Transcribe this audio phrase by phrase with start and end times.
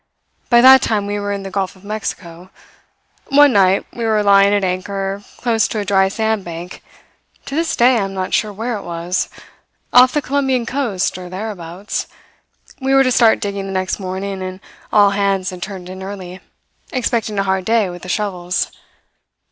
[0.49, 2.49] By that time we were in the Gulf of Mexico.
[3.27, 6.81] One night we were lying at anchor, close to a dry sandbank
[7.45, 9.29] to this day I am not sure where it was
[9.93, 12.07] off the Colombian coast or thereabouts.
[12.79, 14.59] We were to start digging the next morning, and
[14.91, 16.39] all hands had turned in early,
[16.91, 18.71] expecting a hard day with the shovels.